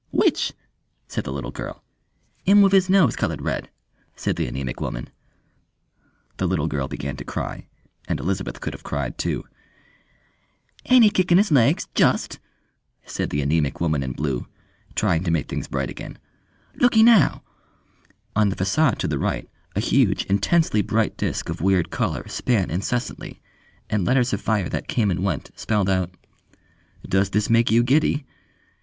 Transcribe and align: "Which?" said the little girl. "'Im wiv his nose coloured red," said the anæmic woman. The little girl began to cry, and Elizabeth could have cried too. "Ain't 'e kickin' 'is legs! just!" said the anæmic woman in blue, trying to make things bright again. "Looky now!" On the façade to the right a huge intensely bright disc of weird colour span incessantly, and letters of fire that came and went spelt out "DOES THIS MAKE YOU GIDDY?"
"Which?" 0.09 0.53
said 1.07 1.25
the 1.25 1.31
little 1.31 1.51
girl. 1.51 1.83
"'Im 2.47 2.63
wiv 2.63 2.71
his 2.71 2.89
nose 2.89 3.15
coloured 3.15 3.43
red," 3.43 3.69
said 4.15 4.35
the 4.35 4.49
anæmic 4.49 4.81
woman. 4.81 5.09
The 6.37 6.47
little 6.47 6.65
girl 6.65 6.87
began 6.87 7.15
to 7.17 7.23
cry, 7.23 7.67
and 8.07 8.19
Elizabeth 8.19 8.59
could 8.61 8.73
have 8.73 8.81
cried 8.81 9.19
too. 9.19 9.45
"Ain't 10.85 11.05
'e 11.05 11.11
kickin' 11.11 11.37
'is 11.37 11.51
legs! 11.51 11.87
just!" 11.93 12.39
said 13.05 13.29
the 13.29 13.41
anæmic 13.45 13.79
woman 13.79 14.01
in 14.01 14.13
blue, 14.13 14.47
trying 14.95 15.23
to 15.23 15.29
make 15.29 15.47
things 15.47 15.67
bright 15.67 15.91
again. 15.91 16.17
"Looky 16.77 17.03
now!" 17.03 17.43
On 18.35 18.49
the 18.49 18.55
façade 18.55 18.97
to 18.97 19.07
the 19.07 19.19
right 19.19 19.47
a 19.75 19.79
huge 19.79 20.25
intensely 20.25 20.81
bright 20.81 21.15
disc 21.15 21.47
of 21.47 21.61
weird 21.61 21.91
colour 21.91 22.27
span 22.27 22.71
incessantly, 22.71 23.39
and 23.87 24.03
letters 24.03 24.33
of 24.33 24.41
fire 24.41 24.67
that 24.67 24.87
came 24.87 25.11
and 25.11 25.23
went 25.23 25.51
spelt 25.55 25.89
out 25.89 26.09
"DOES 27.07 27.29
THIS 27.29 27.49
MAKE 27.51 27.69
YOU 27.69 27.83
GIDDY?" 27.83 28.25